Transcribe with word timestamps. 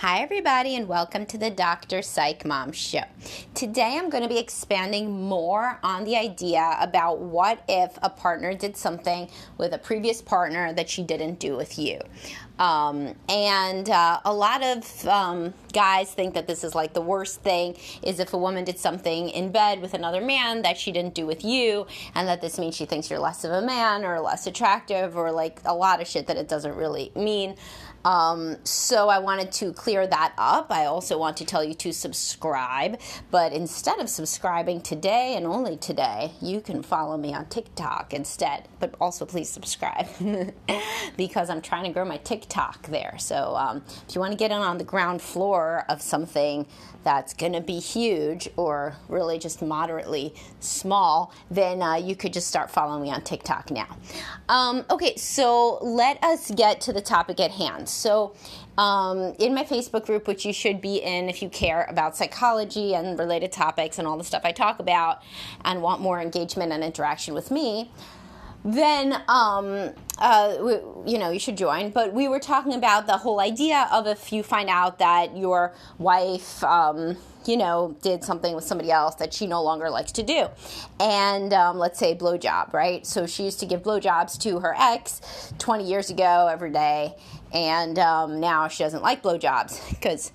Hi, 0.00 0.22
everybody, 0.22 0.76
and 0.76 0.88
welcome 0.88 1.26
to 1.26 1.36
the 1.36 1.50
Dr. 1.50 2.00
Psych 2.00 2.46
Mom 2.46 2.72
Show. 2.72 3.02
Today, 3.52 3.98
I'm 3.98 4.08
going 4.08 4.22
to 4.22 4.30
be 4.30 4.38
expanding 4.38 5.28
more 5.28 5.78
on 5.82 6.04
the 6.04 6.16
idea 6.16 6.78
about 6.80 7.18
what 7.18 7.62
if 7.68 7.98
a 8.00 8.08
partner 8.08 8.54
did 8.54 8.78
something 8.78 9.28
with 9.58 9.74
a 9.74 9.78
previous 9.78 10.22
partner 10.22 10.72
that 10.72 10.88
she 10.88 11.02
didn't 11.02 11.38
do 11.38 11.54
with 11.54 11.78
you. 11.78 12.00
Um, 12.58 13.14
and 13.28 13.90
uh, 13.90 14.20
a 14.24 14.32
lot 14.32 14.62
of 14.62 15.06
um, 15.06 15.52
guys 15.72 16.12
think 16.12 16.34
that 16.34 16.46
this 16.46 16.64
is 16.64 16.74
like 16.74 16.92
the 16.92 17.00
worst 17.00 17.42
thing 17.42 17.76
is 18.02 18.20
if 18.20 18.32
a 18.32 18.38
woman 18.38 18.64
did 18.64 18.78
something 18.78 19.28
in 19.30 19.52
bed 19.52 19.80
with 19.80 19.94
another 19.94 20.20
man 20.20 20.62
that 20.62 20.76
she 20.76 20.92
didn't 20.92 21.14
do 21.14 21.26
with 21.26 21.44
you, 21.44 21.86
and 22.14 22.28
that 22.28 22.40
this 22.40 22.58
means 22.58 22.76
she 22.76 22.86
thinks 22.86 23.10
you're 23.10 23.18
less 23.18 23.44
of 23.44 23.52
a 23.52 23.62
man 23.62 24.04
or 24.04 24.20
less 24.20 24.46
attractive 24.46 25.16
or 25.16 25.32
like 25.32 25.60
a 25.64 25.74
lot 25.74 26.00
of 26.00 26.06
shit 26.06 26.26
that 26.26 26.36
it 26.36 26.48
doesn't 26.48 26.74
really 26.74 27.12
mean. 27.14 27.56
Um, 28.04 28.56
so 28.64 29.08
I 29.08 29.18
wanted 29.18 29.52
to 29.52 29.72
clear 29.72 30.06
that 30.06 30.32
up. 30.38 30.70
I 30.70 30.86
also 30.86 31.18
want 31.18 31.36
to 31.38 31.44
tell 31.44 31.62
you 31.62 31.74
to 31.74 31.92
subscribe, 31.92 32.98
but 33.30 33.52
instead 33.52 33.98
of 33.98 34.08
subscribing 34.08 34.80
today 34.80 35.34
and 35.36 35.46
only 35.46 35.76
today, 35.76 36.32
you 36.40 36.60
can 36.60 36.82
follow 36.82 37.16
me 37.16 37.34
on 37.34 37.46
TikTok 37.46 38.14
instead. 38.14 38.68
But 38.78 38.94
also 39.00 39.26
please 39.26 39.50
subscribe 39.50 40.06
because 41.16 41.50
I'm 41.50 41.60
trying 41.60 41.84
to 41.84 41.90
grow 41.90 42.04
my 42.04 42.16
TikTok 42.18 42.86
there. 42.86 43.16
So 43.18 43.54
um, 43.56 43.82
if 44.08 44.14
you 44.14 44.20
want 44.20 44.32
to 44.32 44.38
get 44.38 44.50
in 44.50 44.58
on 44.58 44.78
the 44.78 44.84
ground 44.84 45.20
floor 45.20 45.59
of 45.88 46.02
something 46.02 46.66
that's 47.02 47.32
going 47.32 47.52
to 47.52 47.60
be 47.60 47.78
huge 47.78 48.48
or 48.56 48.94
really 49.08 49.38
just 49.38 49.62
moderately 49.62 50.34
small, 50.60 51.32
then 51.50 51.82
uh, 51.82 51.94
you 51.94 52.14
could 52.14 52.32
just 52.32 52.48
start 52.48 52.70
following 52.70 53.02
me 53.02 53.10
on 53.10 53.22
TikTok 53.22 53.70
now. 53.70 53.96
Um, 54.48 54.84
okay, 54.90 55.16
so 55.16 55.78
let 55.82 56.22
us 56.22 56.50
get 56.50 56.80
to 56.82 56.92
the 56.92 57.00
topic 57.00 57.40
at 57.40 57.50
hand. 57.50 57.88
So, 57.88 58.34
um, 58.78 59.34
in 59.38 59.54
my 59.54 59.64
Facebook 59.64 60.06
group, 60.06 60.26
which 60.26 60.44
you 60.46 60.52
should 60.52 60.80
be 60.80 60.96
in 60.96 61.28
if 61.28 61.42
you 61.42 61.48
care 61.48 61.86
about 61.90 62.16
psychology 62.16 62.94
and 62.94 63.18
related 63.18 63.52
topics 63.52 63.98
and 63.98 64.06
all 64.08 64.16
the 64.16 64.24
stuff 64.24 64.42
I 64.44 64.52
talk 64.52 64.78
about 64.78 65.22
and 65.64 65.82
want 65.82 66.00
more 66.00 66.20
engagement 66.20 66.72
and 66.72 66.82
interaction 66.82 67.34
with 67.34 67.50
me, 67.50 67.90
then 68.64 69.22
um, 69.28 69.90
uh, 70.18 70.78
you 71.06 71.18
know 71.18 71.30
you 71.30 71.38
should 71.38 71.56
join. 71.56 71.90
But 71.90 72.12
we 72.12 72.28
were 72.28 72.40
talking 72.40 72.74
about 72.74 73.06
the 73.06 73.18
whole 73.18 73.40
idea 73.40 73.88
of 73.92 74.06
if 74.06 74.32
you 74.32 74.42
find 74.42 74.68
out 74.68 74.98
that 74.98 75.36
your 75.36 75.74
wife. 75.98 76.62
Um, 76.64 77.16
you 77.46 77.56
know, 77.56 77.96
did 78.02 78.22
something 78.22 78.54
with 78.54 78.64
somebody 78.64 78.90
else 78.90 79.14
that 79.14 79.32
she 79.32 79.46
no 79.46 79.62
longer 79.62 79.88
likes 79.88 80.12
to 80.12 80.22
do. 80.22 80.46
And 81.00 81.52
um, 81.54 81.78
let's 81.78 81.98
say 81.98 82.14
blowjob, 82.14 82.74
right? 82.74 83.06
So 83.06 83.26
she 83.26 83.44
used 83.44 83.60
to 83.60 83.66
give 83.66 83.82
blowjobs 83.82 84.38
to 84.42 84.60
her 84.60 84.74
ex 84.78 85.52
20 85.58 85.84
years 85.84 86.10
ago 86.10 86.48
every 86.48 86.70
day. 86.70 87.16
And 87.52 87.98
um, 87.98 88.40
now 88.40 88.68
she 88.68 88.84
doesn't 88.84 89.02
like 89.02 89.22
blowjobs 89.22 89.88
because 89.98 90.32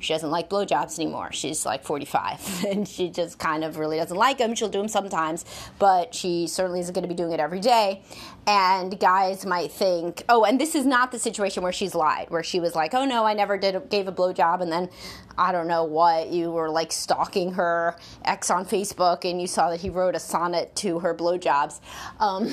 she 0.00 0.12
doesn't 0.12 0.30
like 0.30 0.48
blowjobs 0.48 0.98
anymore. 0.98 1.30
She's 1.32 1.66
like 1.66 1.84
45 1.84 2.64
and 2.68 2.86
she 2.88 3.10
just 3.10 3.38
kind 3.38 3.64
of 3.64 3.78
really 3.78 3.96
doesn't 3.96 4.16
like 4.16 4.38
them. 4.38 4.54
She'll 4.54 4.68
do 4.68 4.78
them 4.78 4.88
sometimes, 4.88 5.44
but 5.78 6.14
she 6.14 6.46
certainly 6.46 6.80
isn't 6.80 6.94
going 6.94 7.02
to 7.02 7.08
be 7.08 7.14
doing 7.14 7.32
it 7.32 7.40
every 7.40 7.60
day. 7.60 8.02
And 8.48 8.98
guys 8.98 9.44
might 9.44 9.70
think, 9.72 10.22
oh, 10.30 10.44
and 10.44 10.58
this 10.58 10.74
is 10.74 10.86
not 10.86 11.12
the 11.12 11.18
situation 11.18 11.62
where 11.62 11.70
she's 11.70 11.94
lied, 11.94 12.30
where 12.30 12.42
she 12.42 12.60
was 12.60 12.74
like, 12.74 12.94
oh 12.94 13.04
no, 13.04 13.26
I 13.26 13.34
never 13.34 13.58
did 13.58 13.90
gave 13.90 14.08
a 14.08 14.12
blowjob, 14.12 14.62
and 14.62 14.72
then 14.72 14.88
I 15.36 15.52
don't 15.52 15.68
know 15.68 15.84
what 15.84 16.30
you 16.30 16.50
were 16.50 16.70
like 16.70 16.90
stalking 16.90 17.52
her 17.52 17.94
ex 18.24 18.50
on 18.50 18.64
Facebook, 18.64 19.30
and 19.30 19.38
you 19.38 19.46
saw 19.46 19.68
that 19.68 19.80
he 19.80 19.90
wrote 19.90 20.14
a 20.14 20.18
sonnet 20.18 20.74
to 20.76 20.98
her 21.00 21.14
blowjobs, 21.14 21.80
um, 22.20 22.46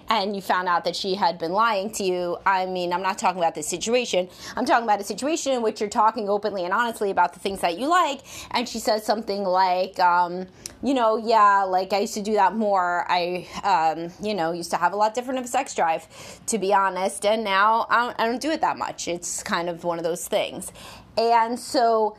and 0.08 0.36
you 0.36 0.40
found 0.40 0.68
out 0.68 0.84
that 0.84 0.94
she 0.94 1.16
had 1.16 1.36
been 1.36 1.52
lying 1.52 1.90
to 1.94 2.04
you. 2.04 2.38
I 2.46 2.66
mean, 2.66 2.92
I'm 2.92 3.02
not 3.02 3.18
talking 3.18 3.40
about 3.40 3.56
this 3.56 3.66
situation. 3.66 4.28
I'm 4.54 4.64
talking 4.64 4.84
about 4.84 5.00
a 5.00 5.04
situation 5.04 5.50
in 5.52 5.62
which 5.62 5.80
you're 5.80 5.90
talking 5.90 6.28
openly 6.28 6.64
and 6.64 6.72
honestly 6.72 7.10
about 7.10 7.32
the 7.32 7.40
things 7.40 7.60
that 7.62 7.76
you 7.76 7.88
like, 7.88 8.20
and 8.52 8.68
she 8.68 8.78
says 8.78 9.04
something 9.04 9.42
like, 9.42 9.98
um, 9.98 10.46
you 10.80 10.94
know, 10.94 11.16
yeah, 11.16 11.64
like 11.64 11.92
I 11.92 12.00
used 12.00 12.14
to 12.14 12.22
do 12.22 12.34
that 12.34 12.54
more. 12.54 13.04
I, 13.08 13.48
um, 13.64 14.12
you 14.24 14.34
know, 14.34 14.52
used 14.52 14.70
to 14.70 14.76
have 14.76 14.91
a 14.92 14.96
lot 14.96 15.14
different 15.14 15.38
of 15.38 15.44
a 15.44 15.48
sex 15.48 15.74
drive, 15.74 16.06
to 16.46 16.58
be 16.58 16.72
honest, 16.72 17.24
and 17.24 17.44
now 17.44 17.86
I 17.90 18.06
don't, 18.06 18.20
I 18.20 18.26
don't 18.26 18.40
do 18.40 18.50
it 18.50 18.60
that 18.60 18.78
much. 18.78 19.08
It's 19.08 19.42
kind 19.42 19.68
of 19.68 19.84
one 19.84 19.98
of 19.98 20.04
those 20.04 20.26
things. 20.28 20.72
And 21.16 21.58
so, 21.58 22.16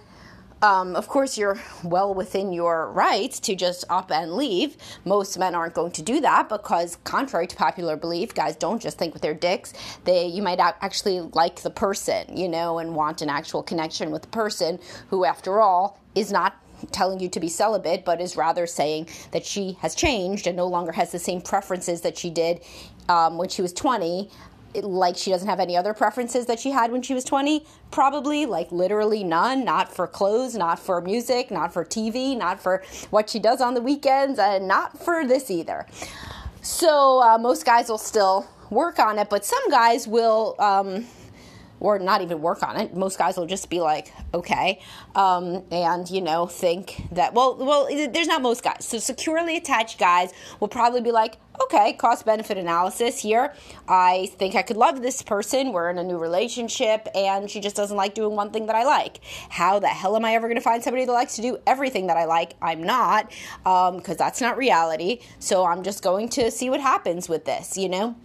um, 0.62 0.96
of 0.96 1.08
course, 1.10 1.38
you're 1.38 1.60
well 1.84 2.14
within 2.14 2.54
your 2.54 2.90
rights 2.92 3.40
to 3.42 3.56
just 3.56 3.84
up 3.90 4.12
and 4.12 4.34
leave. 4.34 4.78
Most 5.04 5.38
men 5.38 5.56
aren't 5.56 5.74
going 5.74 5.92
to 5.92 6.02
do 6.02 6.22
that 6.22 6.48
because, 6.48 6.98
contrary 7.04 7.48
to 7.48 7.56
popular 7.56 7.98
belief, 7.98 8.34
guys 8.34 8.56
don't 8.56 8.82
just 8.82 8.98
think 8.98 9.14
with 9.14 9.22
their 9.22 9.34
dicks. 9.34 9.74
They, 10.06 10.28
you 10.28 10.42
might 10.42 10.60
actually 10.60 11.20
like 11.20 11.62
the 11.62 11.70
person, 11.70 12.38
you 12.38 12.48
know, 12.48 12.80
and 12.80 12.96
want 12.96 13.22
an 13.22 13.30
actual 13.30 13.62
connection 13.62 14.10
with 14.10 14.22
the 14.22 14.30
person 14.30 14.80
who, 15.10 15.26
after 15.26 15.60
all, 15.60 16.00
is 16.16 16.32
not 16.32 16.56
telling 16.92 17.20
you 17.20 17.30
to 17.30 17.40
be 17.40 17.48
celibate, 17.48 18.06
but 18.06 18.22
is 18.22 18.36
rather 18.36 18.66
saying 18.68 19.08
that 19.32 19.46
she 19.46 19.78
has 19.82 19.96
changed 19.96 20.48
and 20.48 20.58
no 20.58 20.68
longer 20.68 20.92
has 20.92 21.12
the 21.12 21.20
same 21.20 21.42
preferences 21.42 22.02
that 22.02 22.18
she 22.18 22.30
did 22.30 22.62
um, 23.10 23.38
when 23.38 23.50
she 23.50 23.62
was 23.62 23.74
20. 23.74 24.30
like 24.82 25.16
she 25.16 25.30
doesn't 25.30 25.48
have 25.48 25.60
any 25.60 25.78
other 25.78 25.94
preferences 25.94 26.48
that 26.48 26.60
she 26.60 26.72
had 26.72 26.92
when 26.92 27.02
she 27.02 27.14
was 27.14 27.24
20? 27.24 27.66
Probably, 27.92 28.46
like 28.46 28.72
literally 28.72 29.24
none. 29.24 29.64
Not 29.64 29.94
for 29.94 30.08
clothes, 30.08 30.56
not 30.56 30.80
for 30.80 31.00
music, 31.02 31.52
not 31.52 31.74
for 31.74 31.86
TV, 31.86 32.36
not 32.38 32.62
for 32.62 32.84
what 33.12 33.30
she 33.30 33.40
does 33.40 33.62
on 33.62 33.74
the 33.76 33.82
weekends, 33.82 34.40
and 34.40 34.68
not 34.68 34.98
for 34.98 35.28
this 35.28 35.52
either. 35.52 35.86
So, 36.62 37.22
uh, 37.22 37.38
most 37.38 37.66
guys 37.66 37.90
will 37.90 37.98
still 37.98 38.48
work 38.70 38.98
on 38.98 39.20
it, 39.20 39.30
but 39.30 39.46
some 39.46 39.70
guys 39.70 40.08
will. 40.08 40.56
Um, 40.60 41.06
or 41.84 42.00
not 42.00 42.22
even 42.22 42.42
work 42.42 42.64
on 42.64 42.78
it. 42.80 42.96
Most 42.96 43.20
guys 43.20 43.38
will 43.38 43.46
just 43.46 43.70
be 43.70 43.80
like, 43.82 44.12
okay, 44.34 44.80
um, 45.16 45.64
and 45.70 46.10
you 46.10 46.22
know, 46.22 46.48
think 46.48 47.04
that 47.12 47.36
well, 47.36 47.56
well, 47.58 47.88
there's 47.88 48.28
not 48.28 48.42
most 48.42 48.64
guys. 48.64 48.86
So 48.86 48.98
securely 48.98 49.58
attached 49.58 50.00
guys 50.00 50.34
will 50.60 50.70
probably 50.70 51.02
be 51.02 51.12
like, 51.12 51.36
okay, 51.62 51.94
cost 51.94 52.26
benefit 52.26 52.58
analysis 52.58 53.20
here. 53.20 53.54
I 53.88 54.30
think 54.38 54.56
I 54.56 54.62
could 54.62 54.78
love 54.78 55.02
this 55.02 55.22
person. 55.22 55.74
We're 55.74 55.90
in 55.90 55.98
a 55.98 56.04
new 56.04 56.18
relationship, 56.18 57.08
and 57.14 57.52
she 57.52 57.60
just 57.60 57.76
doesn't 57.76 57.96
like 57.96 58.16
doing 58.16 58.36
one 58.36 58.52
thing 58.52 58.66
that 58.68 58.76
I 58.76 58.86
like. 58.86 59.20
How 59.50 59.80
the 59.80 59.88
hell 59.88 60.16
am 60.16 60.26
I 60.26 60.34
ever 60.36 60.48
going 60.48 60.56
to 60.58 60.62
find 60.62 60.82
somebody 60.82 61.06
that 61.06 61.12
likes 61.12 61.36
to 61.36 61.42
do 61.42 61.60
everything 61.68 62.08
that 62.08 62.18
I 62.18 62.26
like? 62.26 62.54
I'm 62.62 62.82
not, 62.82 63.30
because 63.64 64.10
um, 64.10 64.16
that's 64.18 64.42
not 64.42 64.58
reality. 64.58 65.20
So 65.40 65.66
I'm 65.66 65.84
just 65.84 66.02
going 66.02 66.30
to 66.30 66.50
see 66.50 66.70
what 66.70 66.80
happens 66.80 67.28
with 67.28 67.44
this, 67.46 67.78
you 67.78 67.90
know? 67.90 68.16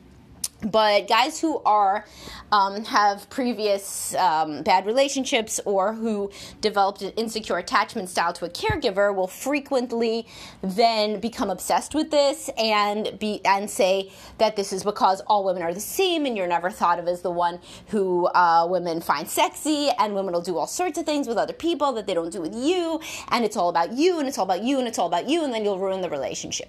But 0.63 1.07
guys 1.09 1.41
who 1.41 1.61
are 1.65 2.05
um, 2.51 2.85
have 2.85 3.29
previous 3.31 4.15
um, 4.17 4.63
bad 4.63 4.87
relationships 4.87 5.61
or 5.65 5.93
who 5.93 6.31
developed 6.61 7.03
an 7.03 7.11
insecure 7.13 7.59
attachment 7.59 8.09
style 8.09 8.33
to 8.33 8.45
a 8.45 8.49
caregiver 8.49 9.15
will 9.15 9.29
frequently 9.29 10.27
then 10.63 11.21
become 11.21 11.51
obsessed 11.51 11.95
with 11.95 12.11
this 12.11 12.51
and 12.59 13.19
be 13.19 13.41
and 13.45 13.71
say 13.71 14.11
that 14.39 14.57
this 14.57 14.73
is 14.73 14.83
because 14.83 15.21
all 15.27 15.45
women 15.45 15.63
are 15.63 15.73
the 15.73 15.81
same 15.81 16.27
and 16.27 16.37
you're 16.37 16.47
never 16.47 16.71
thought 16.71 16.99
of 16.99 17.07
as 17.07 17.23
the 17.23 17.31
one 17.31 17.61
who 17.89 18.27
uh, 18.29 18.67
women 18.69 19.01
find 19.01 19.29
sexy 19.29 19.91
and 19.99 20.15
women 20.15 20.33
will 20.33 20.41
do 20.41 20.57
all 20.57 20.67
sorts 20.67 20.99
of 20.99 21.07
things 21.07 21.29
with 21.29 21.37
other 21.37 21.53
people 21.53 21.93
that 21.93 22.07
they 22.07 22.15
don't 22.15 22.33
do 22.33 22.41
with 22.41 22.55
you 22.55 23.01
and 23.31 23.45
it's 23.45 23.57
all 23.57 23.69
about 23.69 23.93
you 23.93 24.19
and 24.19 24.27
it's 24.27 24.39
all 24.39 24.45
about 24.45 24.63
you 24.63 24.79
and 24.79 24.89
it's 24.89 24.99
all 24.99 25.07
about 25.07 25.29
you 25.29 25.45
and 25.45 25.53
then 25.53 25.65
you'll 25.65 25.79
ruin 25.79 26.01
the 26.01 26.11
relationship. 26.11 26.69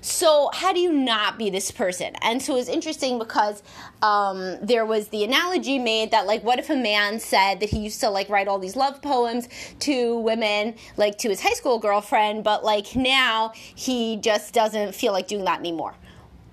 So 0.00 0.50
how 0.52 0.72
do 0.72 0.80
you 0.80 0.92
not 0.92 1.38
be 1.38 1.50
this 1.50 1.70
person? 1.70 2.14
And 2.22 2.40
so 2.40 2.56
it's 2.56 2.68
interesting 2.68 3.18
because 3.24 3.62
um, 4.02 4.58
there 4.62 4.86
was 4.86 5.08
the 5.08 5.24
analogy 5.24 5.78
made 5.78 6.10
that 6.10 6.26
like 6.26 6.42
what 6.44 6.58
if 6.58 6.70
a 6.70 6.76
man 6.76 7.18
said 7.18 7.60
that 7.60 7.70
he 7.70 7.78
used 7.80 8.00
to 8.00 8.10
like 8.10 8.28
write 8.28 8.48
all 8.48 8.58
these 8.58 8.76
love 8.76 9.00
poems 9.02 9.48
to 9.80 10.18
women 10.20 10.74
like 10.96 11.18
to 11.18 11.28
his 11.28 11.40
high 11.40 11.52
school 11.52 11.78
girlfriend 11.78 12.44
but 12.44 12.64
like 12.64 12.94
now 12.94 13.52
he 13.54 14.16
just 14.16 14.54
doesn't 14.54 14.94
feel 14.94 15.12
like 15.12 15.28
doing 15.28 15.44
that 15.44 15.58
anymore. 15.58 15.94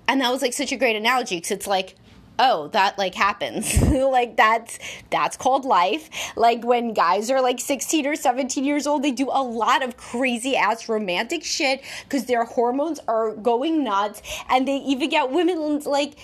And 0.08 0.20
that 0.20 0.30
was 0.30 0.42
like 0.42 0.52
such 0.52 0.72
a 0.72 0.76
great 0.76 0.96
analogy 0.96 1.36
because 1.36 1.52
it's 1.52 1.66
like 1.66 1.96
oh 2.38 2.68
that 2.68 2.98
like 2.98 3.14
happens. 3.14 3.78
Like 4.12 4.36
that's 4.36 4.78
that's 5.10 5.36
called 5.36 5.64
life. 5.64 6.10
Like 6.36 6.64
when 6.64 6.92
guys 6.92 7.30
are 7.30 7.40
like 7.40 7.60
16 7.60 8.06
or 8.06 8.16
17 8.16 8.64
years 8.64 8.86
old 8.86 9.02
they 9.02 9.10
do 9.10 9.28
a 9.30 9.42
lot 9.42 9.82
of 9.82 9.96
crazy 9.96 10.56
ass 10.56 10.88
romantic 10.88 11.44
shit 11.44 11.82
because 12.04 12.26
their 12.26 12.44
hormones 12.44 13.00
are 13.08 13.34
going 13.34 13.84
nuts 13.84 14.22
and 14.50 14.66
they 14.68 14.76
even 14.76 15.08
get 15.08 15.30
women 15.30 15.80
like 15.80 16.18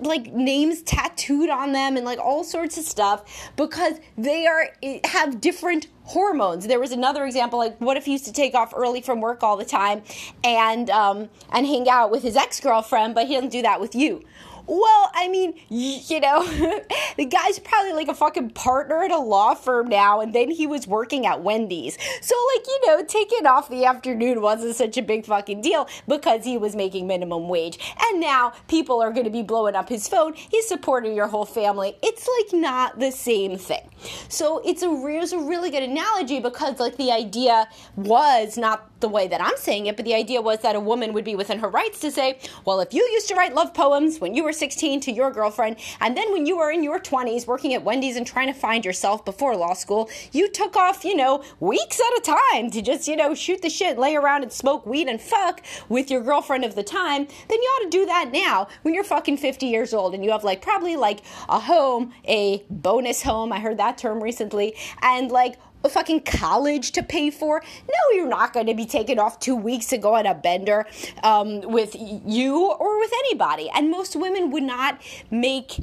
like 0.00 0.32
names 0.32 0.82
tattooed 0.82 1.50
on 1.50 1.72
them 1.72 1.96
and 1.96 2.06
like 2.06 2.18
all 2.18 2.44
sorts 2.44 2.78
of 2.78 2.84
stuff 2.84 3.50
because 3.56 3.98
they 4.16 4.46
are 4.46 4.68
have 5.04 5.40
different 5.40 5.88
hormones. 6.04 6.66
There 6.66 6.80
was 6.80 6.92
another 6.92 7.24
example, 7.24 7.58
like 7.58 7.78
what 7.80 7.96
if 7.96 8.04
he 8.04 8.12
used 8.12 8.26
to 8.26 8.32
take 8.32 8.54
off 8.54 8.72
early 8.74 9.00
from 9.00 9.20
work 9.20 9.42
all 9.42 9.56
the 9.56 9.64
time 9.64 10.02
and 10.42 10.88
um, 10.90 11.28
and 11.52 11.66
hang 11.66 11.88
out 11.88 12.10
with 12.10 12.22
his 12.22 12.36
ex 12.36 12.60
girlfriend, 12.60 13.14
but 13.14 13.26
he 13.26 13.34
doesn't 13.34 13.50
do 13.50 13.62
that 13.62 13.80
with 13.80 13.94
you 13.94 14.24
Well, 14.66 15.10
I 15.14 15.28
mean, 15.28 15.54
you 15.68 16.20
know, 16.20 16.44
the 17.16 17.24
guy's 17.24 17.58
probably 17.60 17.92
like 17.92 18.08
a 18.08 18.14
fucking 18.14 18.50
partner 18.50 19.04
at 19.04 19.12
a 19.12 19.18
law 19.18 19.54
firm 19.54 19.88
now, 19.88 20.20
and 20.20 20.34
then 20.34 20.50
he 20.50 20.66
was 20.66 20.86
working 20.88 21.24
at 21.24 21.42
Wendy's. 21.42 21.96
So, 22.20 22.34
like, 22.54 22.66
you 22.66 22.80
know, 22.86 23.04
taking 23.04 23.46
off 23.46 23.68
the 23.68 23.84
afternoon 23.84 24.40
wasn't 24.40 24.74
such 24.74 24.96
a 24.96 25.02
big 25.02 25.24
fucking 25.24 25.60
deal 25.60 25.88
because 26.08 26.44
he 26.44 26.58
was 26.58 26.74
making 26.74 27.06
minimum 27.06 27.48
wage. 27.48 27.78
And 28.02 28.20
now 28.20 28.52
people 28.66 29.00
are 29.00 29.12
going 29.12 29.24
to 29.24 29.30
be 29.30 29.42
blowing 29.42 29.76
up 29.76 29.88
his 29.88 30.08
phone. 30.08 30.34
He's 30.34 30.66
supporting 30.66 31.14
your 31.14 31.28
whole 31.28 31.46
family. 31.46 31.96
It's 32.02 32.28
like 32.28 32.60
not 32.60 32.98
the 32.98 33.12
same 33.12 33.58
thing. 33.58 33.88
So, 34.28 34.60
it's 34.64 34.82
a, 34.82 34.90
it's 35.06 35.32
a 35.32 35.38
really 35.38 35.70
good 35.70 35.84
analogy 35.84 36.40
because, 36.40 36.80
like, 36.80 36.96
the 36.96 37.12
idea 37.12 37.68
was 37.94 38.58
not 38.58 38.90
the 39.00 39.08
way 39.08 39.28
that 39.28 39.40
I'm 39.40 39.56
saying 39.56 39.86
it, 39.86 39.96
but 39.96 40.04
the 40.04 40.14
idea 40.14 40.40
was 40.40 40.60
that 40.60 40.74
a 40.74 40.80
woman 40.80 41.12
would 41.12 41.24
be 41.24 41.36
within 41.36 41.58
her 41.58 41.68
rights 41.68 42.00
to 42.00 42.10
say, 42.10 42.38
well, 42.64 42.80
if 42.80 42.94
you 42.94 43.02
used 43.12 43.28
to 43.28 43.34
write 43.34 43.54
love 43.54 43.74
poems 43.74 44.18
when 44.18 44.34
you 44.34 44.42
were 44.42 44.52
16 44.56 45.00
to 45.00 45.12
your 45.12 45.30
girlfriend, 45.30 45.76
and 46.00 46.16
then 46.16 46.32
when 46.32 46.46
you 46.46 46.56
were 46.56 46.70
in 46.70 46.82
your 46.82 46.98
20s 46.98 47.46
working 47.46 47.74
at 47.74 47.84
Wendy's 47.84 48.16
and 48.16 48.26
trying 48.26 48.46
to 48.46 48.58
find 48.58 48.84
yourself 48.84 49.24
before 49.24 49.56
law 49.56 49.74
school, 49.74 50.08
you 50.32 50.50
took 50.50 50.76
off, 50.76 51.04
you 51.04 51.16
know, 51.16 51.42
weeks 51.60 52.00
at 52.00 52.18
a 52.18 52.36
time 52.52 52.70
to 52.70 52.82
just, 52.82 53.06
you 53.06 53.16
know, 53.16 53.34
shoot 53.34 53.62
the 53.62 53.70
shit, 53.70 53.98
lay 53.98 54.16
around 54.16 54.42
and 54.42 54.52
smoke 54.52 54.86
weed 54.86 55.08
and 55.08 55.20
fuck 55.20 55.62
with 55.88 56.10
your 56.10 56.22
girlfriend 56.22 56.64
of 56.64 56.74
the 56.74 56.82
time, 56.82 57.26
then 57.48 57.62
you 57.62 57.68
ought 57.68 57.84
to 57.84 57.90
do 57.90 58.06
that 58.06 58.30
now 58.32 58.68
when 58.82 58.94
you're 58.94 59.04
fucking 59.04 59.36
50 59.36 59.66
years 59.66 59.92
old 59.92 60.14
and 60.14 60.24
you 60.24 60.30
have 60.30 60.44
like 60.44 60.62
probably 60.62 60.96
like 60.96 61.20
a 61.48 61.58
home, 61.58 62.12
a 62.24 62.64
bonus 62.70 63.22
home, 63.22 63.52
I 63.52 63.60
heard 63.60 63.78
that 63.78 63.98
term 63.98 64.22
recently, 64.22 64.74
and 65.02 65.30
like 65.30 65.56
a 65.84 65.88
fucking 65.88 66.20
college 66.20 66.92
to 66.92 67.02
pay 67.02 67.30
for. 67.30 67.62
No, 67.88 68.16
you're 68.16 68.28
not 68.28 68.52
going 68.52 68.66
to 68.66 68.74
be 68.74 68.86
taken 68.86 69.18
off 69.18 69.38
two 69.40 69.56
weeks 69.56 69.86
to 69.86 69.98
go 69.98 70.14
on 70.14 70.26
a 70.26 70.34
bender 70.34 70.86
um, 71.22 71.60
with 71.62 71.94
you 71.98 72.70
or 72.72 72.98
with 72.98 73.12
anybody. 73.12 73.70
And 73.74 73.90
most 73.90 74.16
women 74.16 74.50
would 74.50 74.62
not 74.62 75.00
make 75.30 75.78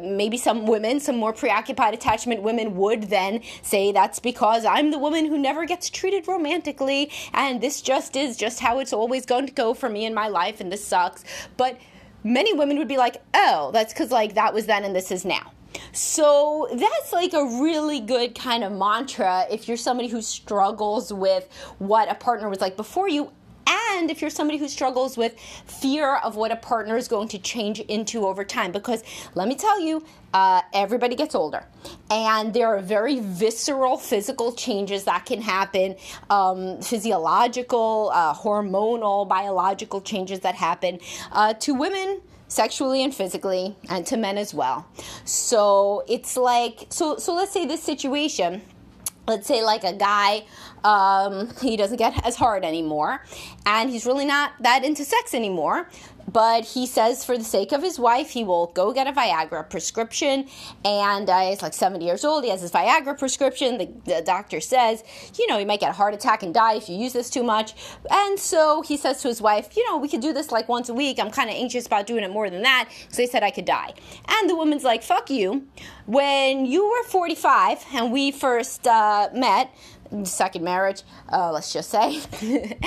maybe 0.00 0.38
some 0.38 0.66
women, 0.66 0.98
some 0.98 1.16
more 1.16 1.32
preoccupied 1.32 1.94
attachment 1.94 2.42
women 2.42 2.74
would 2.76 3.04
then 3.04 3.42
say 3.62 3.92
that's 3.92 4.18
because 4.18 4.64
I'm 4.64 4.90
the 4.90 4.98
woman 4.98 5.26
who 5.26 5.36
never 5.36 5.66
gets 5.66 5.90
treated 5.90 6.26
romantically 6.26 7.10
and 7.34 7.60
this 7.60 7.82
just 7.82 8.16
is 8.16 8.36
just 8.36 8.60
how 8.60 8.78
it's 8.78 8.92
always 8.92 9.26
going 9.26 9.46
to 9.46 9.52
go 9.52 9.74
for 9.74 9.88
me 9.88 10.06
in 10.06 10.14
my 10.14 10.28
life 10.28 10.60
and 10.60 10.72
this 10.72 10.84
sucks. 10.84 11.22
But 11.56 11.78
many 12.22 12.54
women 12.54 12.78
would 12.78 12.88
be 12.88 12.96
like, 12.96 13.22
"Oh, 13.34 13.70
that's 13.72 13.92
cuz 13.92 14.10
like 14.10 14.34
that 14.34 14.54
was 14.54 14.66
then 14.66 14.84
and 14.84 14.96
this 14.96 15.10
is 15.10 15.24
now." 15.24 15.52
So 15.94 16.68
that's 16.72 17.12
like 17.12 17.34
a 17.34 17.44
really 17.44 18.00
good 18.00 18.34
kind 18.34 18.64
of 18.64 18.72
mantra 18.72 19.46
if 19.48 19.68
you're 19.68 19.76
somebody 19.76 20.08
who 20.08 20.20
struggles 20.22 21.12
with 21.12 21.48
what 21.78 22.10
a 22.10 22.16
partner 22.16 22.48
was 22.48 22.60
like 22.60 22.76
before 22.76 23.08
you 23.08 23.30
and 23.94 24.10
if 24.10 24.20
you're 24.20 24.30
somebody 24.30 24.58
who 24.58 24.68
struggles 24.68 25.16
with 25.16 25.38
fear 25.38 26.16
of 26.16 26.36
what 26.36 26.50
a 26.50 26.56
partner 26.56 26.96
is 26.96 27.08
going 27.08 27.28
to 27.28 27.38
change 27.38 27.80
into 27.80 28.26
over 28.26 28.44
time 28.44 28.72
because 28.72 29.02
let 29.34 29.48
me 29.48 29.54
tell 29.54 29.80
you 29.80 30.04
uh, 30.32 30.60
everybody 30.72 31.14
gets 31.14 31.34
older 31.34 31.64
and 32.10 32.52
there 32.52 32.68
are 32.68 32.80
very 32.80 33.20
visceral 33.20 33.96
physical 33.96 34.52
changes 34.52 35.04
that 35.04 35.24
can 35.24 35.40
happen 35.40 35.96
um, 36.30 36.80
physiological 36.80 38.10
uh, 38.12 38.34
hormonal 38.34 39.28
biological 39.28 40.00
changes 40.00 40.40
that 40.40 40.54
happen 40.54 40.98
uh, 41.32 41.54
to 41.54 41.74
women 41.74 42.20
sexually 42.48 43.02
and 43.02 43.14
physically 43.14 43.74
and 43.88 44.06
to 44.06 44.16
men 44.16 44.38
as 44.38 44.54
well. 44.54 44.86
So 45.24 46.04
it's 46.08 46.36
like 46.36 46.86
so 46.90 47.16
so 47.16 47.34
let's 47.34 47.52
say 47.52 47.66
this 47.66 47.82
situation 47.82 48.62
let's 49.26 49.46
say 49.46 49.64
like 49.64 49.84
a 49.84 49.92
guy 49.92 50.44
um, 50.84 51.48
he 51.62 51.76
doesn't 51.76 51.96
get 51.96 52.26
as 52.26 52.36
hard 52.36 52.64
anymore 52.64 53.22
and 53.66 53.90
he's 53.90 54.06
really 54.06 54.26
not 54.26 54.52
that 54.60 54.84
into 54.84 55.04
sex 55.04 55.34
anymore 55.34 55.88
but 56.30 56.64
he 56.64 56.86
says 56.86 57.24
for 57.24 57.36
the 57.36 57.44
sake 57.44 57.72
of 57.72 57.82
his 57.82 57.98
wife 57.98 58.30
he 58.30 58.44
will 58.44 58.68
go 58.68 58.92
get 58.92 59.06
a 59.06 59.12
viagra 59.12 59.68
prescription. 59.68 60.46
And 60.84 61.28
uh, 61.28 61.50
he's 61.50 61.62
like 61.62 61.74
70 61.74 62.04
years 62.04 62.24
old. 62.24 62.44
He 62.44 62.50
has 62.50 62.60
his 62.60 62.70
viagra 62.70 63.18
prescription. 63.18 63.78
The, 63.78 63.86
the, 64.04 64.24
doctor 64.24 64.60
says 64.60 65.04
you 65.38 65.46
know 65.46 65.58
you 65.58 65.66
might 65.66 65.80
get 65.80 65.90
a 65.90 65.92
heart 65.92 66.14
attack 66.14 66.42
and 66.42 66.54
die 66.54 66.74
if 66.74 66.88
you 66.88 66.96
use 66.96 67.12
this 67.12 67.28
too 67.28 67.42
much. 67.42 67.74
And 68.10 68.38
so 68.38 68.82
he 68.82 68.96
says 68.96 69.20
to 69.22 69.28
his 69.28 69.42
wife 69.42 69.76
you 69.76 69.84
know 69.86 69.98
we 69.98 70.08
could 70.08 70.20
do 70.20 70.32
this 70.32 70.50
like 70.50 70.68
once 70.68 70.88
a 70.88 70.94
week. 70.94 71.18
I'm 71.18 71.30
kind 71.30 71.50
of 71.50 71.56
anxious 71.56 71.86
about 71.86 72.06
doing 72.06 72.24
it 72.24 72.30
more 72.30 72.48
than 72.48 72.62
that. 72.62 72.88
So 73.08 73.16
they 73.22 73.26
said 73.26 73.42
i 73.42 73.50
could 73.50 73.64
die. 73.64 73.92
And 74.28 74.48
the 74.48 74.56
woman's 74.56 74.84
like 74.84 75.02
fuck 75.02 75.30
you. 75.30 75.66
When 76.06 76.66
you 76.66 76.88
were 76.88 77.04
45 77.04 77.84
and 77.94 78.12
we 78.12 78.30
first 78.30 78.86
uh, 78.86 79.30
met 79.32 79.74
second 80.24 80.62
marriage, 80.62 81.02
uh, 81.32 81.50
let's 81.50 81.72
just 81.72 81.90
say, 81.90 82.20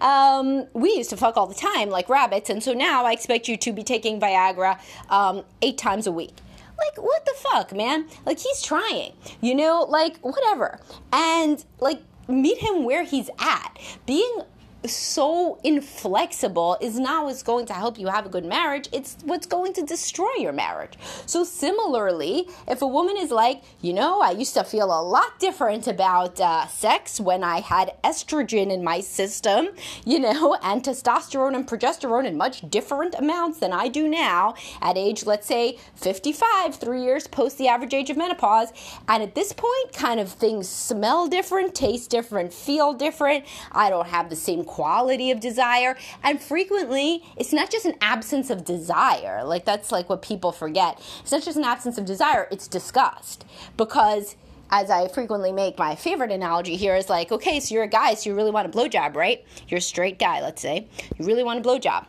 um, 0.00 0.66
we 0.72 0.96
used 0.96 1.10
to 1.10 1.16
fuck 1.16 1.36
all 1.36 1.46
the 1.46 1.54
time 1.54 1.90
like 1.90 2.08
rabbits, 2.08 2.50
and 2.50 2.62
so 2.62 2.72
now 2.72 3.04
I 3.04 3.12
expect 3.12 3.48
you 3.48 3.56
to 3.58 3.72
be 3.72 3.82
taking 3.82 4.20
Viagra 4.20 4.78
um, 5.10 5.44
eight 5.60 5.78
times 5.78 6.06
a 6.06 6.12
week. 6.12 6.34
Like, 6.78 7.02
what 7.02 7.24
the 7.24 7.34
fuck, 7.36 7.72
man? 7.74 8.06
Like, 8.26 8.38
he's 8.38 8.62
trying, 8.62 9.12
you 9.40 9.54
know, 9.54 9.86
like, 9.88 10.18
whatever. 10.18 10.80
And, 11.12 11.64
like, 11.78 12.02
meet 12.28 12.58
him 12.58 12.84
where 12.84 13.04
he's 13.04 13.30
at. 13.38 13.78
Being 14.06 14.42
so 14.86 15.58
inflexible 15.62 16.76
is 16.80 16.98
not 16.98 17.24
what's 17.24 17.42
going 17.42 17.66
to 17.66 17.72
help 17.72 17.98
you 17.98 18.08
have 18.08 18.26
a 18.26 18.28
good 18.28 18.44
marriage, 18.44 18.88
it's 18.92 19.16
what's 19.24 19.46
going 19.46 19.72
to 19.74 19.82
destroy 19.82 20.30
your 20.38 20.52
marriage. 20.52 20.94
So, 21.26 21.44
similarly, 21.44 22.48
if 22.66 22.82
a 22.82 22.86
woman 22.86 23.16
is 23.16 23.30
like, 23.30 23.62
you 23.80 23.92
know, 23.92 24.20
I 24.20 24.32
used 24.32 24.54
to 24.54 24.64
feel 24.64 24.86
a 24.86 25.02
lot 25.02 25.38
different 25.38 25.86
about 25.86 26.40
uh, 26.40 26.66
sex 26.66 27.20
when 27.20 27.44
I 27.44 27.60
had 27.60 27.94
estrogen 28.02 28.72
in 28.72 28.82
my 28.82 29.00
system, 29.00 29.68
you 30.04 30.18
know, 30.18 30.54
and 30.62 30.82
testosterone 30.82 31.54
and 31.54 31.66
progesterone 31.66 32.26
in 32.26 32.36
much 32.36 32.68
different 32.70 33.14
amounts 33.14 33.58
than 33.58 33.72
I 33.72 33.88
do 33.88 34.08
now 34.08 34.54
at 34.80 34.96
age, 34.96 35.24
let's 35.26 35.46
say, 35.46 35.78
55, 35.96 36.76
three 36.76 37.02
years 37.02 37.26
post 37.26 37.58
the 37.58 37.68
average 37.68 37.94
age 37.94 38.10
of 38.10 38.16
menopause. 38.16 38.72
And 39.08 39.22
at 39.22 39.34
this 39.34 39.52
point, 39.52 39.92
kind 39.92 40.18
of 40.18 40.30
things 40.30 40.68
smell 40.68 41.28
different, 41.28 41.74
taste 41.74 42.10
different, 42.10 42.52
feel 42.52 42.92
different. 42.92 43.44
I 43.70 43.90
don't 43.90 44.06
have 44.08 44.30
the 44.30 44.36
same 44.36 44.64
quality 44.72 45.30
of 45.30 45.38
desire. 45.38 45.98
And 46.22 46.40
frequently, 46.40 47.22
it's 47.36 47.52
not 47.52 47.70
just 47.70 47.84
an 47.84 47.94
absence 48.00 48.48
of 48.48 48.64
desire. 48.64 49.44
Like, 49.44 49.66
that's 49.66 49.92
like 49.92 50.08
what 50.08 50.22
people 50.22 50.50
forget. 50.50 50.98
It's 51.20 51.30
not 51.30 51.42
just 51.42 51.58
an 51.58 51.64
absence 51.64 51.98
of 51.98 52.06
desire, 52.06 52.48
it's 52.50 52.66
disgust. 52.68 53.44
Because 53.76 54.34
as 54.70 54.88
I 54.88 55.08
frequently 55.08 55.52
make 55.52 55.76
my 55.76 55.94
favorite 55.94 56.32
analogy 56.32 56.76
here 56.76 56.96
is 56.96 57.10
like, 57.10 57.30
okay, 57.30 57.60
so 57.60 57.74
you're 57.74 57.84
a 57.84 57.88
guy, 57.88 58.14
so 58.14 58.30
you 58.30 58.34
really 58.34 58.50
want 58.50 58.66
a 58.66 58.70
blowjob, 58.70 59.14
right? 59.14 59.44
You're 59.68 59.76
a 59.76 59.82
straight 59.82 60.18
guy, 60.18 60.40
let's 60.40 60.62
say. 60.62 60.88
You 61.18 61.26
really 61.26 61.44
want 61.44 61.64
a 61.64 61.68
blowjob. 61.68 62.06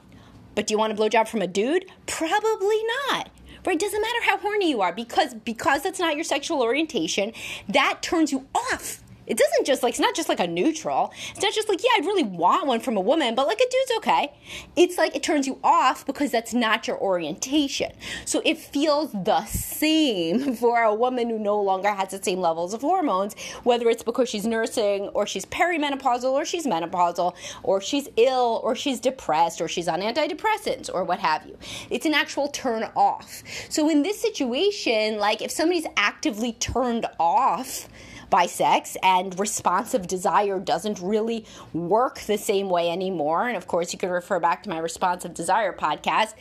But 0.56 0.66
do 0.68 0.74
you 0.74 0.78
want 0.78 0.94
a 0.94 0.96
blowjob 0.96 1.28
from 1.28 1.42
a 1.42 1.48
dude? 1.48 1.86
Probably 2.08 2.82
not 3.10 3.30
right 3.66 3.80
doesn't 3.80 4.02
matter 4.02 4.24
how 4.26 4.38
horny 4.38 4.70
you 4.70 4.82
are 4.82 4.92
because 4.92 5.34
because 5.34 5.84
that's 5.84 6.00
not 6.00 6.16
your 6.16 6.24
sexual 6.26 6.62
orientation 6.62 7.32
that 7.70 8.00
turns 8.02 8.30
you 8.30 8.46
off 8.54 9.03
it 9.28 9.38
doesn't 9.38 9.66
just 9.66 9.84
like 9.84 9.92
it's 9.92 10.00
not 10.00 10.16
just 10.16 10.30
like 10.30 10.40
a 10.40 10.48
neutral. 10.48 11.14
It's 11.32 11.42
not 11.42 11.54
just 11.54 11.70
like 11.70 11.84
yeah, 11.84 11.92
I'd 11.98 12.06
really 12.06 12.24
want 12.24 12.68
one 12.68 12.80
from 12.80 12.98
a 12.98 13.02
woman, 13.02 13.36
but 13.36 13.48
like 13.48 13.60
a 13.60 13.70
dude's 13.70 13.92
okay. 13.98 14.34
It's 14.76 14.98
like 14.98 15.16
it 15.16 15.24
turns 15.24 15.48
you 15.48 15.60
off 15.64 16.06
because 16.06 16.32
that's 16.32 16.54
not 16.54 16.88
your 16.88 17.00
orientation. 17.00 17.92
So 18.26 18.42
it 18.46 18.58
feels 18.58 19.12
the 19.12 19.46
same 19.46 20.56
for 20.64 20.82
a 20.82 20.94
woman 20.94 21.30
who 21.30 21.40
no 21.40 21.62
longer 21.62 21.90
has 21.90 22.10
the 22.10 22.22
same 22.22 22.40
levels 22.40 22.74
of 22.74 22.82
hormones, 22.82 23.36
whether 23.64 23.90
it's 23.90 24.04
because 24.04 24.30
she's 24.30 24.46
nursing 24.46 25.10
or 25.10 25.26
she's 25.26 25.46
perimenopausal 25.46 26.32
or 26.32 26.46
she's 26.46 26.66
menopausal 26.66 27.36
or 27.64 27.82
she's 27.82 28.10
ill 28.18 28.62
or 28.64 28.76
she's 28.76 29.00
depressed 29.00 29.62
or 29.62 29.68
she's 29.68 29.88
on 29.88 30.02
antidepressants 30.02 30.90
or 30.94 31.04
what 31.04 31.20
have 31.20 31.46
you. 31.46 31.58
It's 31.90 32.06
an 32.06 32.14
actual 32.14 32.48
turn 32.50 32.84
off. 32.96 33.44
So 33.70 33.90
in 33.90 34.04
this 34.04 34.20
situation, 34.20 35.18
like 35.18 35.42
if 35.42 35.52
somebody's 35.52 35.88
actively 35.98 36.54
turned 36.54 37.06
off 37.20 37.88
by 38.34 38.48
sex, 38.48 38.98
and 39.04 39.40
responsive 39.40 40.08
desire 40.08 40.60
doesn't 40.60 41.00
really 41.00 41.46
work 41.72 42.20
the 42.22 42.36
same 42.36 42.68
way 42.68 42.90
anymore. 42.90 43.48
And 43.48 43.56
of 43.56 43.68
course, 43.68 43.94
you 43.94 44.00
can 44.00 44.10
refer 44.10 44.40
back 44.40 44.64
to 44.64 44.72
my 44.72 44.80
responsive 44.80 45.36
desire 45.36 45.72
podcast 45.72 46.34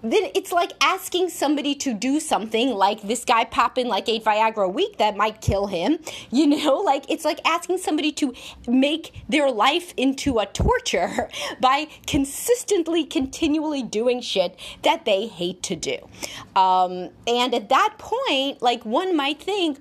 then 0.00 0.30
it's 0.36 0.52
like 0.52 0.70
asking 0.80 1.28
somebody 1.28 1.74
to 1.74 1.92
do 1.92 2.20
something 2.20 2.70
like 2.70 3.02
this 3.02 3.24
guy 3.24 3.44
popping 3.44 3.88
like 3.88 4.08
eight 4.08 4.22
Viagra 4.22 4.66
a 4.66 4.68
week 4.68 4.98
that 4.98 5.16
might 5.16 5.40
kill 5.40 5.66
him. 5.66 5.98
You 6.30 6.46
know, 6.46 6.76
like 6.76 7.10
it's 7.10 7.24
like 7.24 7.40
asking 7.44 7.78
somebody 7.78 8.12
to 8.12 8.32
make 8.68 9.24
their 9.28 9.50
life 9.50 9.92
into 9.96 10.38
a 10.38 10.46
torture 10.46 11.28
by 11.60 11.88
consistently, 12.06 13.04
continually 13.04 13.82
doing 13.82 14.20
shit 14.20 14.56
that 14.82 15.04
they 15.04 15.26
hate 15.26 15.62
to 15.64 15.74
do. 15.74 15.96
Um, 16.54 17.10
and 17.26 17.54
at 17.54 17.70
that 17.70 17.94
point, 17.98 18.62
like 18.62 18.84
one 18.84 19.16
might 19.16 19.42
think, 19.42 19.78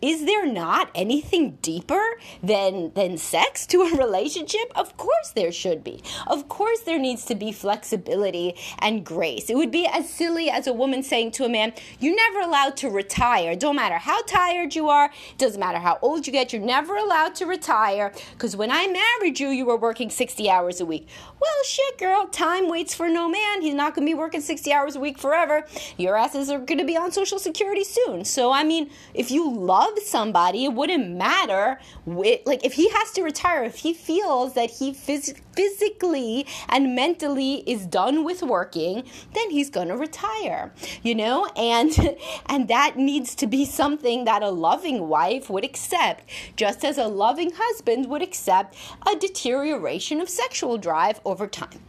is 0.00 0.24
there 0.24 0.46
not 0.46 0.90
anything 0.94 1.58
deeper 1.62 2.02
than 2.42 2.92
than 2.94 3.16
sex 3.16 3.66
to 3.66 3.82
a 3.82 3.96
relationship 3.96 4.72
of 4.74 4.96
course 4.96 5.30
there 5.34 5.52
should 5.52 5.82
be 5.84 6.02
of 6.26 6.48
course 6.48 6.80
there 6.80 6.98
needs 6.98 7.24
to 7.24 7.34
be 7.34 7.52
flexibility 7.52 8.54
and 8.80 9.04
grace 9.04 9.48
it 9.48 9.56
would 9.56 9.70
be 9.70 9.86
as 9.86 10.08
silly 10.08 10.50
as 10.50 10.66
a 10.66 10.72
woman 10.72 11.02
saying 11.02 11.30
to 11.30 11.44
a 11.44 11.48
man 11.48 11.72
you're 12.00 12.14
never 12.14 12.40
allowed 12.40 12.76
to 12.76 12.88
retire 12.90 13.54
don't 13.54 13.76
matter 13.76 13.98
how 13.98 14.20
tired 14.22 14.74
you 14.74 14.88
are 14.88 15.10
doesn't 15.38 15.60
matter 15.60 15.78
how 15.78 15.98
old 16.02 16.26
you 16.26 16.32
get 16.32 16.52
you're 16.52 16.62
never 16.62 16.96
allowed 16.96 17.34
to 17.34 17.46
retire 17.46 18.12
because 18.32 18.56
when 18.56 18.70
i 18.70 18.86
married 18.86 19.38
you 19.38 19.48
you 19.48 19.64
were 19.64 19.76
working 19.76 20.10
60 20.10 20.50
hours 20.50 20.80
a 20.80 20.86
week 20.86 21.08
well, 21.42 21.64
shit, 21.64 21.98
girl, 21.98 22.26
time 22.28 22.68
waits 22.68 22.94
for 22.94 23.08
no 23.08 23.28
man. 23.28 23.62
He's 23.62 23.74
not 23.74 23.96
going 23.96 24.06
to 24.06 24.10
be 24.10 24.14
working 24.14 24.40
60 24.40 24.72
hours 24.72 24.94
a 24.94 25.00
week 25.00 25.18
forever. 25.18 25.66
Your 25.96 26.16
asses 26.16 26.48
are 26.50 26.58
going 26.58 26.78
to 26.78 26.84
be 26.84 26.96
on 26.96 27.10
Social 27.10 27.40
Security 27.40 27.82
soon. 27.82 28.24
So, 28.24 28.52
I 28.52 28.62
mean, 28.62 28.88
if 29.12 29.32
you 29.32 29.48
love 29.56 29.98
somebody, 29.98 30.64
it 30.64 30.72
wouldn't 30.72 31.10
matter. 31.10 31.78
Like, 32.06 32.64
if 32.64 32.74
he 32.74 32.88
has 32.90 33.12
to 33.12 33.22
retire, 33.22 33.64
if 33.64 33.76
he 33.76 33.94
feels 33.94 34.54
that 34.54 34.70
he 34.70 34.92
phys- 34.92 35.38
physically 35.54 36.46
and 36.68 36.94
mentally 36.94 37.68
is 37.68 37.86
done 37.86 38.24
with 38.24 38.42
working, 38.42 39.04
then 39.34 39.50
he's 39.50 39.70
going 39.70 39.88
to 39.88 39.96
retire, 39.96 40.72
you 41.02 41.14
know? 41.14 41.46
And, 41.56 42.16
and 42.46 42.68
that 42.68 42.96
needs 42.96 43.34
to 43.36 43.46
be 43.46 43.64
something 43.64 44.24
that 44.24 44.42
a 44.42 44.50
loving 44.50 45.08
wife 45.08 45.48
would 45.50 45.64
accept, 45.64 46.24
just 46.56 46.84
as 46.84 46.98
a 46.98 47.06
loving 47.06 47.52
husband 47.54 48.08
would 48.08 48.22
accept 48.22 48.76
a 49.06 49.16
deterioration 49.16 50.20
of 50.20 50.28
sexual 50.28 50.78
drive 50.78 51.20
over 51.24 51.46
time. 51.46 51.80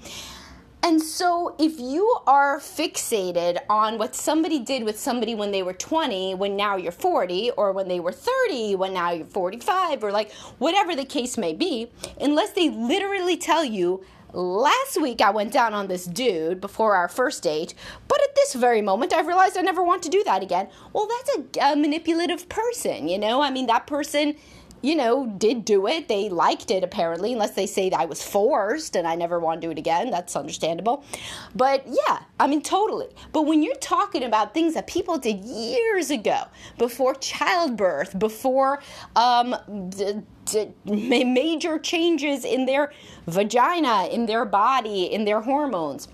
And 0.85 1.01
so, 1.01 1.55
if 1.57 1.79
you 1.79 2.17
are 2.27 2.59
fixated 2.59 3.57
on 3.69 3.97
what 3.97 4.15
somebody 4.15 4.59
did 4.59 4.83
with 4.83 4.99
somebody 4.99 5.33
when 5.33 5.51
they 5.51 5.63
were 5.63 5.71
20, 5.71 6.35
when 6.35 6.57
now 6.57 6.75
you're 6.75 6.91
40, 6.91 7.51
or 7.51 7.71
when 7.71 7.87
they 7.87 8.01
were 8.01 8.11
30, 8.11 8.75
when 8.75 8.93
now 8.93 9.11
you're 9.11 9.25
45, 9.25 10.03
or 10.03 10.11
like 10.11 10.33
whatever 10.57 10.93
the 10.93 11.05
case 11.05 11.37
may 11.37 11.53
be, 11.53 11.89
unless 12.19 12.51
they 12.51 12.69
literally 12.69 13.37
tell 13.37 13.63
you, 13.63 14.03
last 14.33 15.01
week 15.01 15.21
I 15.21 15.29
went 15.29 15.53
down 15.53 15.73
on 15.73 15.87
this 15.87 16.03
dude 16.05 16.59
before 16.59 16.95
our 16.95 17.07
first 17.07 17.43
date, 17.43 17.73
but 18.09 18.21
at 18.21 18.35
this 18.35 18.53
very 18.53 18.81
moment 18.81 19.13
I've 19.13 19.27
realized 19.27 19.57
I 19.57 19.61
never 19.61 19.83
want 19.83 20.03
to 20.03 20.09
do 20.09 20.21
that 20.25 20.43
again. 20.43 20.67
Well, 20.91 21.07
that's 21.07 21.57
a, 21.57 21.71
a 21.71 21.75
manipulative 21.77 22.49
person, 22.49 23.07
you 23.07 23.17
know? 23.17 23.41
I 23.41 23.51
mean, 23.51 23.67
that 23.67 23.87
person 23.87 24.35
you 24.83 24.95
know, 24.95 25.25
did 25.37 25.63
do 25.63 25.87
it. 25.87 26.09
They 26.09 26.27
liked 26.29 26.69
it 26.69 26.83
apparently, 26.83 27.31
unless 27.31 27.51
they 27.51 27.65
say 27.65 27.89
I 27.89 28.05
was 28.05 28.21
forced 28.21 28.97
and 28.97 29.07
I 29.07 29.15
never 29.15 29.39
want 29.39 29.61
to 29.61 29.67
do 29.67 29.71
it 29.71 29.79
again. 29.79 30.11
That's 30.11 30.35
understandable. 30.35 31.05
But 31.55 31.85
yeah, 31.87 32.19
I 32.39 32.47
mean, 32.47 32.61
totally. 32.61 33.07
But 33.31 33.43
when 33.43 33.63
you're 33.63 33.75
talking 33.75 34.23
about 34.23 34.53
things 34.53 34.73
that 34.73 34.85
people 34.85 35.17
did 35.17 35.45
years 35.45 36.11
ago, 36.11 36.43
before 36.77 37.15
childbirth, 37.15 38.19
before 38.19 38.83
um, 39.15 39.55
major 40.85 41.79
changes 41.79 42.43
in 42.43 42.65
their 42.65 42.91
vagina, 43.25 44.07
in 44.07 44.25
their 44.25 44.43
body, 44.43 45.05
in 45.05 45.23
their 45.23 45.39
hormones 45.39 46.09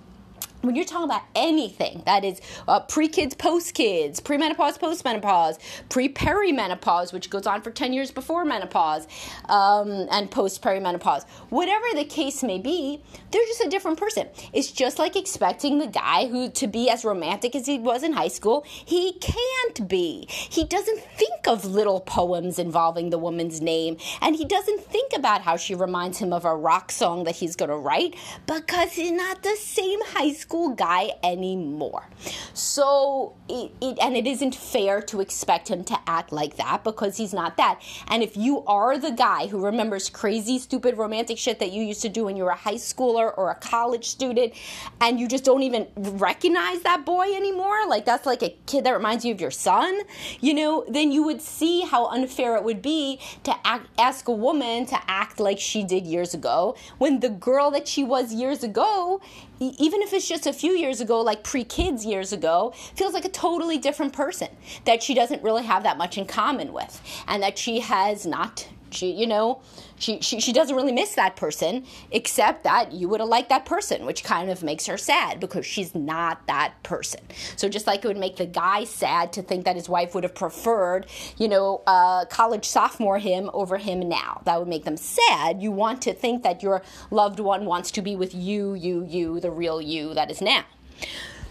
when 0.61 0.75
you're 0.75 0.85
talking 0.85 1.05
about 1.05 1.23
anything 1.35 2.03
that 2.05 2.23
is 2.23 2.41
uh, 2.67 2.79
pre 2.81 3.07
kids, 3.07 3.33
post 3.33 3.73
kids, 3.73 4.19
premenopause, 4.19 4.77
postmenopause, 4.77 5.57
pre 5.89 6.09
perimenopause, 6.09 7.13
which 7.13 7.29
goes 7.29 7.47
on 7.47 7.61
for 7.61 7.71
10 7.71 7.93
years 7.93 8.11
before 8.11 8.43
menopause, 8.43 9.07
um, 9.45 10.07
and 10.11 10.29
post 10.29 10.61
perimenopause, 10.61 11.25
whatever 11.49 11.85
the 11.95 12.03
case 12.03 12.43
may 12.43 12.59
be, 12.59 13.01
they're 13.31 13.45
just 13.45 13.63
a 13.63 13.69
different 13.69 13.97
person. 13.97 14.27
It's 14.53 14.71
just 14.71 14.99
like 14.99 15.15
expecting 15.15 15.79
the 15.79 15.87
guy 15.87 16.27
who 16.27 16.49
to 16.51 16.67
be 16.67 16.89
as 16.89 17.05
romantic 17.05 17.55
as 17.55 17.65
he 17.65 17.79
was 17.79 18.03
in 18.03 18.13
high 18.13 18.27
school. 18.27 18.65
He 18.67 19.13
can't 19.13 19.87
be. 19.87 20.25
He 20.29 20.65
doesn't 20.65 20.99
think 20.99 21.47
of 21.47 21.63
little 21.63 22.01
poems 22.01 22.59
involving 22.59 23.09
the 23.09 23.17
woman's 23.17 23.61
name, 23.61 23.97
and 24.21 24.35
he 24.35 24.45
doesn't 24.45 24.81
think 24.81 25.13
about 25.15 25.41
how 25.41 25.55
she 25.55 25.75
reminds 25.75 26.17
him 26.17 26.33
of 26.33 26.45
a 26.45 26.55
rock 26.55 26.91
song 26.91 27.23
that 27.23 27.35
he's 27.35 27.55
going 27.55 27.69
to 27.69 27.77
write 27.77 28.15
because 28.45 28.93
he's 28.93 29.11
not 29.11 29.43
the 29.43 29.55
same 29.55 29.99
high 30.05 30.33
school 30.33 30.48
school 30.49 30.69
guy 30.69 31.11
anymore. 31.21 32.09
So, 32.55 33.35
it, 33.47 33.71
it, 33.79 33.99
and 34.01 34.17
it 34.17 34.25
isn't 34.25 34.55
fair 34.55 34.99
to 35.03 35.21
expect 35.21 35.67
him 35.67 35.83
to 35.83 35.99
act 36.07 36.31
like 36.31 36.57
that 36.57 36.83
because 36.83 37.17
he's 37.17 37.33
not 37.33 37.55
that. 37.57 37.79
And 38.07 38.23
if 38.23 38.35
you 38.35 38.65
are 38.65 38.97
the 38.97 39.11
guy 39.11 39.45
who 39.45 39.63
remembers 39.63 40.09
crazy, 40.09 40.57
stupid, 40.57 40.97
romantic 40.97 41.37
shit 41.37 41.59
that 41.59 41.71
you 41.71 41.83
used 41.83 42.01
to 42.01 42.09
do 42.09 42.25
when 42.25 42.35
you 42.35 42.45
were 42.45 42.49
a 42.49 42.55
high 42.55 42.81
schooler 42.81 43.31
or 43.37 43.51
a 43.51 43.55
college 43.55 44.05
student, 44.05 44.53
and 44.99 45.19
you 45.19 45.27
just 45.27 45.43
don't 45.43 45.61
even 45.61 45.87
recognize 45.95 46.81
that 46.81 47.05
boy 47.05 47.31
anymore, 47.35 47.87
like 47.87 48.05
that's 48.05 48.25
like 48.25 48.41
a 48.41 48.57
kid 48.65 48.85
that 48.85 48.93
reminds 48.93 49.23
you 49.23 49.31
of 49.31 49.39
your 49.39 49.51
son, 49.51 50.01
you 50.41 50.55
know, 50.55 50.83
then 50.89 51.11
you 51.11 51.21
would 51.21 51.43
see 51.43 51.81
how 51.81 52.07
unfair 52.07 52.55
it 52.55 52.63
would 52.63 52.81
be 52.81 53.19
to 53.43 53.53
act, 53.63 53.87
ask 53.99 54.27
a 54.27 54.33
woman 54.33 54.87
to 54.87 54.99
act 55.07 55.39
like 55.39 55.59
she 55.59 55.83
did 55.83 56.07
years 56.07 56.33
ago 56.33 56.75
when 56.97 57.19
the 57.19 57.29
girl 57.29 57.69
that 57.69 57.87
she 57.87 58.03
was 58.03 58.33
years 58.33 58.63
ago 58.63 59.21
even 59.59 60.01
if 60.01 60.13
it's 60.13 60.27
just 60.27 60.47
a 60.47 60.53
few 60.53 60.71
years 60.71 61.01
ago, 61.01 61.21
like 61.21 61.43
pre 61.43 61.63
kids 61.63 62.05
years 62.05 62.31
ago, 62.33 62.73
feels 62.95 63.13
like 63.13 63.25
a 63.25 63.29
totally 63.29 63.77
different 63.77 64.13
person 64.13 64.49
that 64.85 65.03
she 65.03 65.13
doesn't 65.13 65.43
really 65.43 65.63
have 65.63 65.83
that 65.83 65.97
much 65.97 66.17
in 66.17 66.25
common 66.25 66.73
with, 66.73 67.01
and 67.27 67.43
that 67.43 67.57
she 67.57 67.79
has 67.79 68.25
not 68.25 68.67
she 68.91 69.11
you 69.11 69.27
know 69.27 69.61
she, 69.97 70.19
she 70.21 70.39
she 70.39 70.53
doesn't 70.53 70.75
really 70.75 70.91
miss 70.91 71.15
that 71.15 71.35
person 71.35 71.85
except 72.11 72.63
that 72.63 72.91
you 72.91 73.09
would 73.09 73.19
have 73.19 73.29
liked 73.29 73.49
that 73.49 73.65
person 73.65 74.05
which 74.05 74.23
kind 74.23 74.49
of 74.49 74.63
makes 74.63 74.85
her 74.85 74.97
sad 74.97 75.39
because 75.39 75.65
she's 75.65 75.93
not 75.95 76.45
that 76.47 76.73
person. 76.83 77.21
So 77.55 77.69
just 77.69 77.87
like 77.87 78.03
it 78.03 78.07
would 78.07 78.17
make 78.17 78.37
the 78.37 78.45
guy 78.45 78.83
sad 78.83 79.33
to 79.33 79.41
think 79.41 79.65
that 79.65 79.75
his 79.75 79.89
wife 79.89 80.15
would 80.15 80.23
have 80.23 80.35
preferred 80.35 81.07
you 81.37 81.47
know 81.47 81.81
college 82.29 82.65
sophomore 82.65 83.19
him 83.19 83.49
over 83.53 83.77
him 83.77 84.07
now. 84.07 84.41
That 84.45 84.59
would 84.59 84.67
make 84.67 84.85
them 84.85 84.97
sad. 84.97 85.61
You 85.61 85.71
want 85.71 86.01
to 86.03 86.13
think 86.13 86.43
that 86.43 86.63
your 86.63 86.81
loved 87.11 87.39
one 87.39 87.65
wants 87.65 87.91
to 87.91 88.01
be 88.01 88.15
with 88.15 88.33
you 88.33 88.73
you 88.73 89.05
you 89.05 89.39
the 89.39 89.51
real 89.51 89.81
you 89.81 90.13
that 90.13 90.31
is 90.31 90.41
now. 90.41 90.65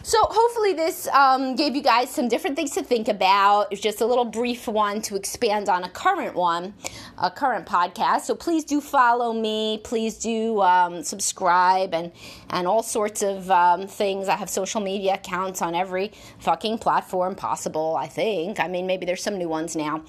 So 0.08 0.16
hopefully 0.22 0.72
this 0.72 1.06
um, 1.08 1.54
gave 1.54 1.76
you 1.76 1.82
guys 1.82 2.08
some 2.08 2.28
different 2.28 2.56
things 2.56 2.70
to 2.70 2.82
think 2.82 3.08
about. 3.08 3.70
It's 3.70 3.80
just 3.82 4.00
a 4.00 4.06
little 4.06 4.24
brief 4.24 4.66
one 4.66 5.02
to 5.02 5.16
expand 5.16 5.68
on 5.68 5.84
a 5.84 5.90
current 5.90 6.34
one, 6.34 6.72
a 7.20 7.30
current 7.30 7.66
podcast. 7.66 8.22
So 8.22 8.34
please 8.34 8.64
do 8.64 8.80
follow 8.80 9.32
me. 9.32 9.80
Please 9.84 10.18
do 10.18 10.60
um, 10.62 11.02
subscribe 11.02 11.94
and 11.94 12.12
and 12.50 12.66
all 12.66 12.82
sorts 12.82 13.22
of 13.22 13.50
um, 13.50 13.86
things. 13.86 14.28
I 14.28 14.36
have 14.36 14.50
social 14.50 14.80
media 14.80 15.14
accounts 15.14 15.62
on 15.62 15.74
every 15.74 16.12
fucking 16.38 16.78
platform 16.78 17.34
possible. 17.34 17.96
I 17.96 18.06
think. 18.06 18.60
I 18.60 18.68
mean, 18.68 18.86
maybe 18.86 19.06
there's 19.06 19.22
some 19.22 19.38
new 19.38 19.48
ones 19.48 19.76
now. 19.76 20.04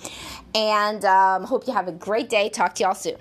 And 0.55 1.03
um, 1.05 1.43
hope 1.43 1.67
you 1.67 1.73
have 1.73 1.87
a 1.87 1.93
great 1.93 2.29
day. 2.29 2.49
Talk 2.49 2.75
to 2.75 2.83
y'all 2.83 2.95
soon. 2.95 3.17